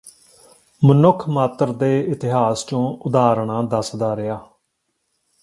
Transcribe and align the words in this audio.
ਮਨੁੱਖਮਾਤਰ 0.81 1.71
ਦੇ 1.73 1.99
ਇਤਿਹਾਸ 2.01 2.65
ਚੋਂ 2.65 2.81
ਉਦਾਰਣਾਂ 3.05 3.63
ਦੱਸਦਾ 3.63 4.15
ਰਿਹਾ 4.15 4.39